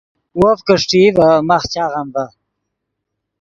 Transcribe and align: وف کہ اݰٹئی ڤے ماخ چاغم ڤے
وف 0.39 0.59
کہ 0.65 0.73
اݰٹئی 0.77 1.03
ڤے 1.15 1.29
ماخ 1.47 1.63
چاغم 1.73 2.07
ڤے 2.15 2.25